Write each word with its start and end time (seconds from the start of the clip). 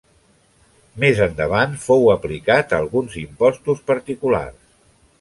Més 1.03 1.21
endavant 1.25 1.77
fou 1.85 2.09
aplicat 2.15 2.75
a 2.77 2.83
alguns 2.85 3.21
impostos 3.27 3.89
particulars. 3.95 4.61